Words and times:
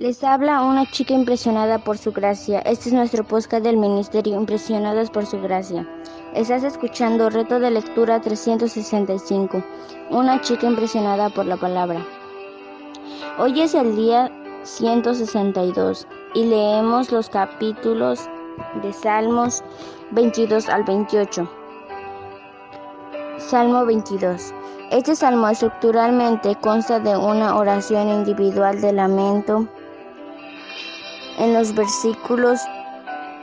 Les 0.00 0.24
habla 0.24 0.62
una 0.62 0.90
chica 0.90 1.12
impresionada 1.12 1.76
por 1.76 1.98
su 1.98 2.10
gracia. 2.10 2.60
Este 2.60 2.88
es 2.88 2.94
nuestro 2.94 3.22
podcast 3.22 3.62
del 3.62 3.76
Ministerio 3.76 4.34
Impresionadas 4.34 5.10
por 5.10 5.26
su 5.26 5.38
gracia. 5.42 5.86
Estás 6.34 6.64
escuchando 6.64 7.28
Reto 7.28 7.60
de 7.60 7.70
Lectura 7.70 8.18
365. 8.18 9.62
Una 10.08 10.40
chica 10.40 10.66
impresionada 10.66 11.28
por 11.28 11.44
la 11.44 11.58
palabra. 11.58 12.02
Hoy 13.38 13.60
es 13.60 13.74
el 13.74 13.94
día 13.94 14.32
162 14.62 16.06
y 16.32 16.46
leemos 16.46 17.12
los 17.12 17.28
capítulos 17.28 18.26
de 18.82 18.94
Salmos 18.94 19.62
22 20.12 20.70
al 20.70 20.84
28. 20.84 21.46
Salmo 23.36 23.84
22. 23.84 24.54
Este 24.92 25.14
salmo 25.14 25.46
estructuralmente 25.50 26.56
consta 26.56 27.00
de 27.00 27.18
una 27.18 27.54
oración 27.54 28.08
individual 28.08 28.80
de 28.80 28.94
lamento 28.94 29.68
en 31.40 31.54
los 31.54 31.74
versículos 31.74 32.60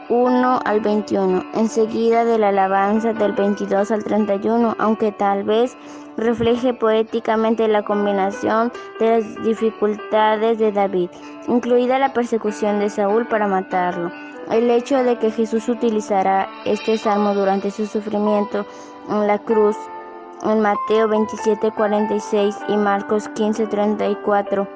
1 0.09 0.59
al 0.63 0.79
21, 0.79 1.43
enseguida 1.55 2.23
de 2.23 2.37
la 2.37 2.49
alabanza 2.49 3.11
del 3.11 3.33
22 3.33 3.91
al 3.91 4.03
31, 4.03 4.75
aunque 4.77 5.11
tal 5.11 5.43
vez 5.43 5.75
refleje 6.15 6.73
poéticamente 6.73 7.67
la 7.67 7.83
combinación 7.83 8.71
de 8.99 9.17
las 9.17 9.43
dificultades 9.43 10.59
de 10.59 10.71
David, 10.71 11.09
incluida 11.47 11.99
la 11.99 12.13
persecución 12.13 12.79
de 12.79 12.89
Saúl 12.89 13.27
para 13.27 13.47
matarlo. 13.47 14.11
El 14.51 14.69
hecho 14.69 15.03
de 15.03 15.17
que 15.17 15.31
Jesús 15.31 15.67
utilizará 15.67 16.47
este 16.65 16.97
salmo 16.97 17.33
durante 17.33 17.71
su 17.71 17.85
sufrimiento 17.85 18.65
en 19.09 19.27
la 19.27 19.39
cruz 19.39 19.75
en 20.43 20.61
Mateo 20.61 21.07
27, 21.07 21.71
46 21.71 22.55
y 22.69 22.77
Marcos 22.77 23.27
15, 23.29 23.67
34 23.67 24.67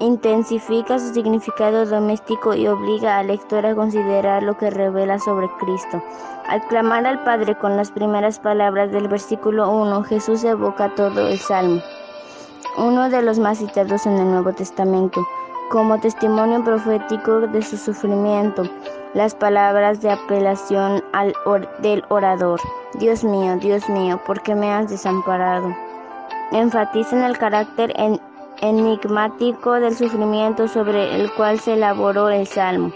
intensifica 0.00 0.98
su 0.98 1.12
significado 1.12 1.84
doméstico 1.84 2.54
y 2.54 2.66
obliga 2.66 3.18
al 3.18 3.28
lector 3.28 3.64
a 3.66 3.74
considerar 3.74 4.42
lo 4.42 4.56
que 4.56 4.70
revela 4.70 5.18
sobre 5.18 5.48
Cristo. 5.60 6.02
Al 6.48 6.66
clamar 6.68 7.06
al 7.06 7.22
Padre 7.22 7.56
con 7.56 7.76
las 7.76 7.90
primeras 7.90 8.38
palabras 8.38 8.90
del 8.90 9.08
versículo 9.08 9.70
1, 9.70 10.02
Jesús 10.04 10.42
evoca 10.42 10.94
todo 10.94 11.28
el 11.28 11.38
Salmo, 11.38 11.80
uno 12.78 13.10
de 13.10 13.22
los 13.22 13.38
más 13.38 13.58
citados 13.58 14.06
en 14.06 14.16
el 14.16 14.30
Nuevo 14.30 14.52
Testamento, 14.52 15.24
como 15.70 16.00
testimonio 16.00 16.64
profético 16.64 17.40
de 17.42 17.62
su 17.62 17.76
sufrimiento, 17.76 18.64
las 19.14 19.34
palabras 19.34 20.00
de 20.00 20.10
apelación 20.10 21.04
al 21.12 21.34
del 21.80 22.02
orador. 22.08 22.60
Dios 22.94 23.22
mío, 23.22 23.56
Dios 23.56 23.88
mío, 23.88 24.18
¿por 24.26 24.40
qué 24.42 24.54
me 24.54 24.72
has 24.72 24.88
desamparado? 24.88 25.74
Enfatizan 26.52 27.22
el 27.22 27.38
carácter 27.38 27.92
en 27.96 28.20
enigmático 28.60 29.72
del 29.74 29.96
sufrimiento 29.96 30.68
sobre 30.68 31.14
el 31.14 31.32
cual 31.32 31.58
se 31.58 31.74
elaboró 31.74 32.28
el 32.28 32.46
salmo. 32.46 32.92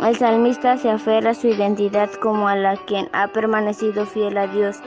El 0.00 0.16
salmista 0.16 0.76
se 0.78 0.90
aferra 0.90 1.30
a 1.30 1.34
su 1.34 1.48
identidad 1.48 2.10
como 2.14 2.48
a 2.48 2.56
la 2.56 2.76
quien 2.76 3.08
ha 3.12 3.28
permanecido 3.28 4.06
fiel 4.06 4.36
a 4.36 4.46
Dios 4.46 4.80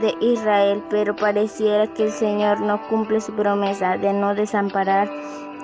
de 0.00 0.14
Israel, 0.20 0.82
pero 0.88 1.14
pareciera 1.14 1.86
que 1.88 2.04
el 2.04 2.12
Señor 2.12 2.60
no 2.60 2.80
cumple 2.88 3.20
su 3.20 3.32
promesa 3.32 3.98
de 3.98 4.12
no 4.12 4.34
desamparar 4.34 5.10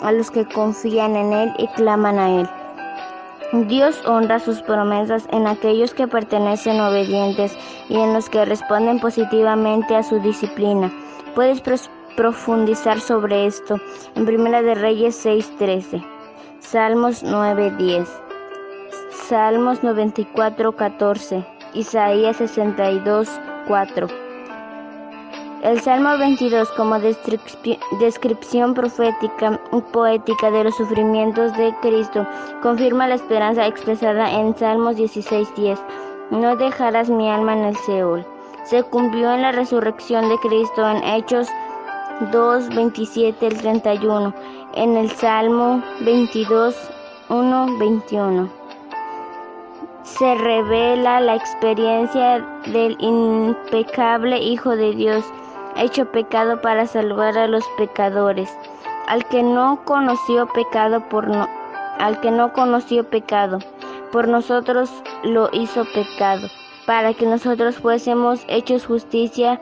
a 0.03 0.13
los 0.13 0.31
que 0.31 0.45
confían 0.47 1.17
en 1.17 1.33
Él 1.33 1.53
y 1.59 1.67
claman 1.69 2.19
a 2.19 2.41
Él. 2.41 2.49
Dios 3.67 4.03
honra 4.07 4.39
sus 4.41 4.61
promesas 4.61 5.27
en 5.33 5.47
aquellos 5.47 5.95
que 5.95 6.07
pertenecen 6.07 6.81
obedientes 6.81 7.57
y 7.89 7.99
en 7.99 8.13
los 8.13 8.29
que 8.29 8.45
responden 8.45 9.01
positivamente 9.01 9.97
a 9.97 10.03
su 10.03 10.21
disciplina. 10.21 10.93
Puedes 11.35 11.63
profundizar 12.19 13.01
sobre 13.01 13.47
esto 13.47 13.79
en 14.17 14.27
Primera 14.27 14.61
de 14.61 14.75
Reyes 14.75 15.25
6:13, 15.25 16.05
Salmos 16.59 17.23
9:10, 17.23 18.09
Salmos 19.29 19.85
94:14, 19.85 21.47
Isaías 21.75 22.41
62:4. 22.41 24.09
El 25.63 25.81
Salmo 25.81 26.19
22 26.19 26.69
como 26.73 26.99
descripción 26.99 28.75
profética 28.75 29.61
y 29.73 29.81
poética 29.93 30.51
de 30.51 30.65
los 30.65 30.77
sufrimientos 30.77 31.57
de 31.57 31.73
Cristo 31.83 32.27
confirma 32.63 33.07
la 33.07 33.15
esperanza 33.15 33.65
expresada 33.65 34.33
en 34.33 34.57
Salmos 34.57 34.97
16:10. 34.97 35.79
No 36.33 36.57
dejarás 36.57 37.09
mi 37.11 37.31
alma 37.31 37.53
en 37.53 37.65
el 37.67 37.77
Seol. 37.77 38.27
Se 38.65 38.83
cumplió 38.83 39.33
en 39.33 39.43
la 39.43 39.53
resurrección 39.53 40.29
de 40.29 40.37
Cristo 40.39 40.87
en 40.91 41.03
Hechos 41.05 41.49
2, 42.21 42.69
27 42.75 43.47
al 43.47 43.57
31, 43.59 44.35
en 44.75 44.97
el 44.97 45.09
Salmo 45.13 45.81
22, 46.01 46.75
1, 47.29 47.79
21. 47.79 48.51
Se 50.03 50.35
revela 50.35 51.21
la 51.21 51.37
experiencia 51.37 52.41
del 52.67 52.97
impecable 52.99 54.39
Hijo 54.39 54.75
de 54.75 54.95
Dios, 54.97 55.25
hecho 55.77 56.11
pecado 56.11 56.61
para 56.61 56.87
salvar 56.87 57.39
a 57.39 57.47
los 57.47 57.65
pecadores, 57.77 58.51
al 59.07 59.25
que 59.27 59.45
no 59.45 59.85
conoció 59.85 60.49
pecado 60.49 61.01
por 61.09 61.29
no, 61.29 61.49
al 62.01 62.21
que 62.21 62.33
no 62.33 62.53
conoció 62.53 63.05
pecado, 63.05 63.61
por 64.11 64.27
nosotros 64.27 64.91
lo 65.23 65.51
hizo 65.53 65.85
pecado, 65.95 66.49
para 66.85 67.15
que 67.15 67.27
nosotros 67.27 67.77
fuésemos 67.77 68.45
hechos 68.49 68.87
justicia 68.87 69.61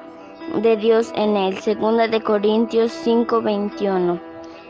de 0.54 0.76
Dios 0.76 1.12
en 1.16 1.36
él. 1.36 1.58
Segunda 1.58 2.08
de 2.08 2.22
Corintios 2.22 2.92
5:21. 2.92 4.20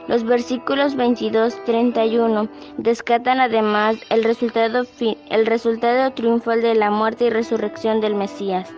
Los 0.09 0.25
versículos 0.25 0.97
22-31 0.97 2.49
descatan 2.79 3.41
además 3.41 3.97
el 4.09 4.23
resultado, 4.23 4.85
el 5.31 5.47
resultado 5.47 6.13
triunfal 6.13 6.63
de 6.63 6.75
la 6.77 6.91
muerte 6.91 7.25
y 7.25 7.31
resurrección 7.31 8.01
del 8.01 8.15
Mesías. 8.15 8.73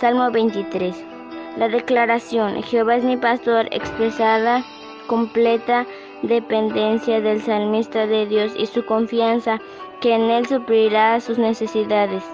Salmo 0.00 0.30
23. 0.30 0.94
La 1.58 1.68
declaración, 1.68 2.62
Jehová 2.62 2.96
es 2.96 3.04
mi 3.04 3.16
pastor, 3.16 3.68
expresada 3.70 4.64
completa 5.06 5.86
dependencia 6.22 7.20
del 7.20 7.42
salmista 7.42 8.06
de 8.06 8.26
Dios 8.26 8.52
y 8.56 8.66
su 8.66 8.84
confianza 8.84 9.60
que 10.00 10.14
en 10.14 10.30
él 10.30 10.46
suplirá 10.46 11.20
sus 11.20 11.38
necesidades. 11.38 12.24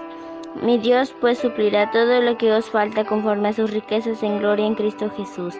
Mi 0.55 0.77
Dios 0.77 1.15
pues 1.21 1.39
suplirá 1.39 1.91
todo 1.91 2.21
lo 2.21 2.37
que 2.37 2.51
os 2.51 2.69
falta 2.69 3.05
conforme 3.05 3.49
a 3.49 3.53
sus 3.53 3.71
riquezas 3.71 4.21
en 4.21 4.39
gloria 4.39 4.65
en 4.65 4.75
Cristo 4.75 5.09
Jesús. 5.15 5.55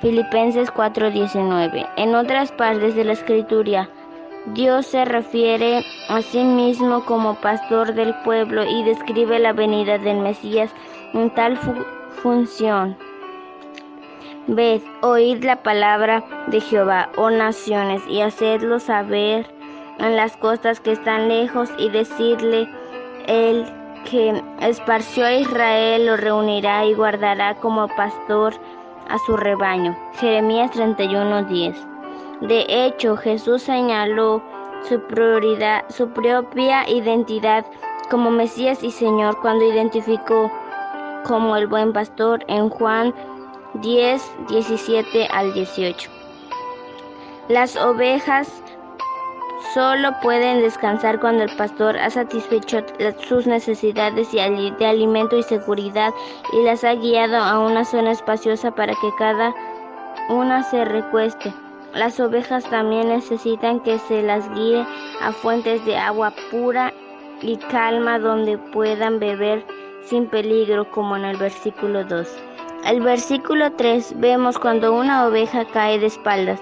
Filipenses 0.00 0.70
4:19. 0.72 1.86
En 1.96 2.14
otras 2.14 2.50
partes 2.50 2.96
de 2.96 3.04
la 3.04 3.12
escritura, 3.12 3.88
Dios 4.46 4.86
se 4.86 5.04
refiere 5.04 5.84
a 6.08 6.22
sí 6.22 6.42
mismo 6.42 7.04
como 7.04 7.34
pastor 7.34 7.94
del 7.94 8.14
pueblo 8.24 8.64
y 8.64 8.82
describe 8.84 9.38
la 9.38 9.52
venida 9.52 9.98
del 9.98 10.18
Mesías 10.18 10.74
en 11.12 11.30
tal 11.34 11.58
función. 12.22 12.96
Ved, 14.48 14.80
oíd 15.02 15.44
la 15.44 15.62
palabra 15.62 16.24
de 16.48 16.60
Jehová, 16.60 17.10
oh 17.16 17.30
naciones, 17.30 18.02
y 18.08 18.22
hacedlo 18.22 18.80
saber 18.80 19.46
en 19.98 20.16
las 20.16 20.36
costas 20.36 20.80
que 20.80 20.92
están 20.92 21.28
lejos 21.28 21.70
y 21.78 21.90
decirle 21.90 22.68
el 23.28 23.81
que 24.04 24.42
esparció 24.60 25.24
a 25.26 25.34
Israel 25.34 26.06
lo 26.06 26.16
reunirá 26.16 26.84
y 26.84 26.94
guardará 26.94 27.54
como 27.56 27.88
pastor 27.88 28.54
a 29.08 29.18
su 29.26 29.36
rebaño. 29.36 29.96
Jeremías 30.14 30.70
31:10. 30.72 31.74
De 32.42 32.66
hecho, 32.68 33.16
Jesús 33.16 33.62
señaló 33.62 34.42
su 34.88 35.00
prioridad, 35.02 35.84
su 35.88 36.08
propia 36.08 36.88
identidad 36.88 37.64
como 38.10 38.30
Mesías 38.30 38.82
y 38.82 38.90
Señor 38.90 39.38
cuando 39.40 39.64
identificó 39.64 40.50
como 41.24 41.56
el 41.56 41.66
buen 41.66 41.92
pastor 41.92 42.44
en 42.48 42.68
Juan 42.68 43.14
10, 43.74 44.22
17 44.48 45.28
al 45.28 45.52
18. 45.54 46.10
Las 47.48 47.76
ovejas 47.76 48.62
Solo 49.72 50.10
pueden 50.20 50.60
descansar 50.60 51.18
cuando 51.18 51.44
el 51.44 51.56
pastor 51.56 51.96
ha 51.96 52.10
satisfecho 52.10 52.84
sus 53.26 53.46
necesidades 53.46 54.30
de 54.32 54.86
alimento 54.86 55.38
y 55.38 55.42
seguridad 55.42 56.12
y 56.52 56.62
las 56.64 56.84
ha 56.84 56.94
guiado 56.94 57.36
a 57.36 57.58
una 57.58 57.84
zona 57.84 58.10
espaciosa 58.10 58.70
para 58.74 58.92
que 58.92 59.10
cada 59.18 59.54
una 60.28 60.62
se 60.64 60.84
recueste. 60.84 61.54
Las 61.94 62.20
ovejas 62.20 62.64
también 62.64 63.08
necesitan 63.08 63.80
que 63.80 63.98
se 63.98 64.22
las 64.22 64.46
guíe 64.54 64.86
a 65.22 65.32
fuentes 65.32 65.84
de 65.86 65.96
agua 65.96 66.34
pura 66.50 66.92
y 67.40 67.56
calma 67.56 68.18
donde 68.18 68.58
puedan 68.58 69.18
beber 69.18 69.64
sin 70.04 70.26
peligro, 70.26 70.90
como 70.90 71.16
en 71.16 71.24
el 71.24 71.36
versículo 71.38 72.04
2. 72.04 72.28
El 72.84 73.00
versículo 73.00 73.72
3 73.72 74.20
vemos 74.20 74.58
cuando 74.58 74.92
una 74.92 75.26
oveja 75.26 75.64
cae 75.66 75.98
de 75.98 76.06
espaldas. 76.06 76.60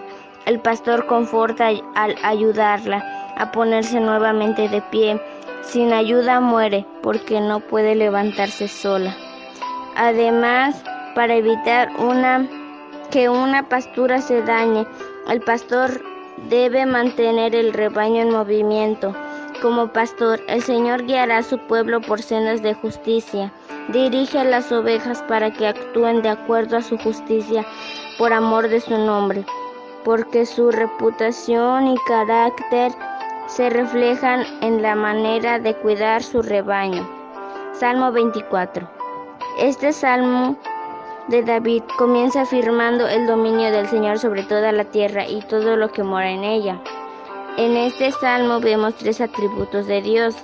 El 0.50 0.58
pastor 0.58 1.06
conforta 1.06 1.68
al 1.94 2.16
ayudarla 2.24 3.04
a 3.36 3.52
ponerse 3.52 4.00
nuevamente 4.00 4.68
de 4.68 4.82
pie. 4.82 5.22
Sin 5.62 5.92
ayuda 5.92 6.40
muere 6.40 6.84
porque 7.04 7.40
no 7.40 7.60
puede 7.60 7.94
levantarse 7.94 8.66
sola. 8.66 9.16
Además, 9.94 10.82
para 11.14 11.36
evitar 11.36 11.88
que 13.12 13.28
una 13.28 13.68
pastura 13.68 14.20
se 14.20 14.42
dañe, 14.42 14.88
el 15.28 15.40
pastor 15.40 16.02
debe 16.48 16.84
mantener 16.84 17.54
el 17.54 17.72
rebaño 17.72 18.22
en 18.22 18.32
movimiento. 18.32 19.14
Como 19.62 19.92
pastor, 19.92 20.40
el 20.48 20.62
Señor 20.62 21.06
guiará 21.06 21.38
a 21.38 21.42
su 21.44 21.58
pueblo 21.58 22.00
por 22.00 22.22
sendas 22.22 22.60
de 22.60 22.74
justicia. 22.74 23.52
Dirige 23.92 24.40
a 24.40 24.44
las 24.44 24.72
ovejas 24.72 25.22
para 25.28 25.52
que 25.52 25.68
actúen 25.68 26.22
de 26.22 26.30
acuerdo 26.30 26.76
a 26.76 26.82
su 26.82 26.98
justicia 26.98 27.64
por 28.18 28.32
amor 28.32 28.68
de 28.68 28.80
su 28.80 28.98
nombre, 28.98 29.44
porque 30.04 30.46
su 30.46 30.70
reputación 30.70 31.88
y 31.88 31.96
carácter 32.06 32.92
se 33.46 33.68
reflejan 33.70 34.44
en 34.60 34.80
la 34.82 34.94
manera 34.94 35.58
de 35.58 35.74
cuidar 35.74 36.22
su 36.22 36.42
rebaño. 36.42 37.08
Salmo 37.72 38.12
24. 38.12 38.88
Este 39.58 39.92
salmo 39.92 40.56
de 41.28 41.42
David 41.42 41.82
comienza 41.98 42.42
afirmando 42.42 43.08
el 43.08 43.26
dominio 43.26 43.70
del 43.70 43.88
Señor 43.88 44.18
sobre 44.18 44.42
toda 44.44 44.72
la 44.72 44.84
tierra 44.84 45.26
y 45.26 45.40
todo 45.42 45.76
lo 45.76 45.90
que 45.90 46.02
mora 46.02 46.30
en 46.30 46.44
ella. 46.44 46.80
En 47.56 47.76
este 47.76 48.12
salmo 48.12 48.60
vemos 48.60 48.94
tres 48.94 49.20
atributos 49.20 49.86
de 49.86 50.00
Dios. 50.02 50.36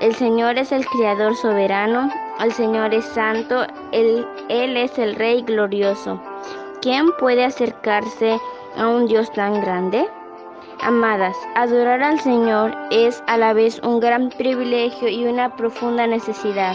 El 0.00 0.14
Señor 0.14 0.58
es 0.58 0.72
el 0.72 0.86
Creador 0.86 1.36
soberano, 1.36 2.10
el 2.40 2.52
Señor 2.52 2.94
es 2.94 3.04
santo, 3.04 3.66
él, 3.92 4.26
él 4.48 4.76
es 4.76 4.98
el 4.98 5.14
Rey 5.14 5.42
glorioso. 5.42 6.20
¿Quién 6.80 7.12
puede 7.18 7.44
acercarse 7.44 8.32
a 8.32 8.38
un 8.76 9.06
Dios 9.06 9.32
tan 9.32 9.60
grande? 9.60 10.06
Amadas, 10.80 11.36
adorar 11.54 12.02
al 12.02 12.20
Señor 12.20 12.76
es 12.90 13.22
a 13.26 13.36
la 13.36 13.52
vez 13.52 13.80
un 13.82 14.00
gran 14.00 14.30
privilegio 14.30 15.08
y 15.08 15.24
una 15.26 15.54
profunda 15.56 16.06
necesidad. 16.06 16.74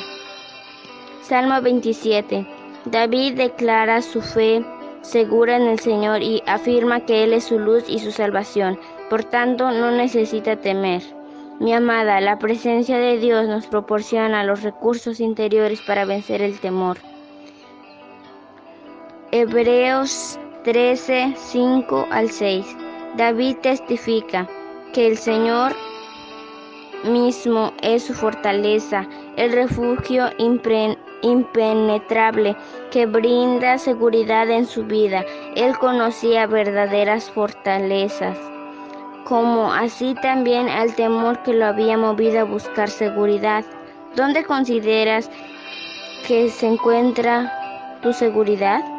Salmo 1.21 1.61
27. 1.61 2.47
David 2.85 3.35
declara 3.35 4.01
su 4.01 4.21
fe 4.21 4.65
segura 5.01 5.57
en 5.57 5.63
el 5.63 5.79
Señor 5.79 6.21
y 6.21 6.41
afirma 6.47 7.01
que 7.01 7.23
Él 7.23 7.33
es 7.33 7.45
su 7.45 7.59
luz 7.59 7.83
y 7.87 7.99
su 7.99 8.11
salvación, 8.11 8.79
por 9.09 9.23
tanto 9.25 9.71
no 9.71 9.91
necesita 9.91 10.55
temer. 10.55 11.03
Mi 11.59 11.73
amada, 11.73 12.21
la 12.21 12.39
presencia 12.39 12.97
de 12.97 13.17
Dios 13.17 13.47
nos 13.47 13.67
proporciona 13.67 14.45
los 14.45 14.63
recursos 14.63 15.19
interiores 15.19 15.81
para 15.81 16.05
vencer 16.05 16.41
el 16.41 16.59
temor. 16.59 16.97
Hebreos 19.31 20.39
13, 20.63 21.35
5 21.37 22.07
al 22.11 22.29
6. 22.29 22.75
David 23.15 23.57
testifica 23.61 24.47
que 24.93 25.07
el 25.07 25.17
Señor 25.17 25.73
mismo 27.05 27.71
es 27.81 28.03
su 28.03 28.13
fortaleza, 28.13 29.07
el 29.37 29.53
refugio 29.53 30.25
impenetrable 31.21 32.57
que 32.91 33.05
brinda 33.05 33.77
seguridad 33.77 34.49
en 34.49 34.65
su 34.65 34.83
vida. 34.83 35.23
Él 35.55 35.77
conocía 35.77 36.45
verdaderas 36.45 37.31
fortalezas, 37.31 38.37
como 39.23 39.71
así 39.71 40.13
también 40.21 40.67
el 40.67 40.93
temor 40.93 41.41
que 41.43 41.53
lo 41.53 41.67
había 41.67 41.97
movido 41.97 42.41
a 42.41 42.43
buscar 42.43 42.89
seguridad. 42.89 43.63
¿Dónde 44.15 44.43
consideras 44.43 45.31
que 46.27 46.49
se 46.49 46.67
encuentra 46.67 47.49
tu 48.01 48.11
seguridad? 48.11 48.98